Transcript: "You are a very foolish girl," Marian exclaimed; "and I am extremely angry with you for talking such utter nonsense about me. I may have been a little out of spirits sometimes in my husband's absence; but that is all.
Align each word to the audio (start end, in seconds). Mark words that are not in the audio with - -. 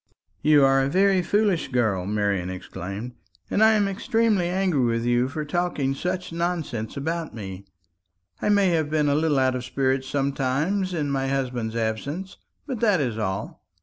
"You 0.41 0.65
are 0.65 0.81
a 0.81 0.89
very 0.89 1.21
foolish 1.21 1.67
girl," 1.67 2.07
Marian 2.07 2.49
exclaimed; 2.49 3.11
"and 3.51 3.63
I 3.63 3.73
am 3.73 3.87
extremely 3.87 4.49
angry 4.49 4.83
with 4.83 5.05
you 5.05 5.27
for 5.27 5.45
talking 5.45 5.93
such 5.93 6.29
utter 6.29 6.37
nonsense 6.37 6.97
about 6.97 7.35
me. 7.35 7.65
I 8.41 8.49
may 8.49 8.69
have 8.69 8.89
been 8.89 9.09
a 9.09 9.13
little 9.13 9.37
out 9.37 9.53
of 9.53 9.63
spirits 9.63 10.07
sometimes 10.07 10.95
in 10.95 11.11
my 11.11 11.27
husband's 11.27 11.75
absence; 11.75 12.37
but 12.65 12.79
that 12.79 12.99
is 12.99 13.19
all. 13.19 13.61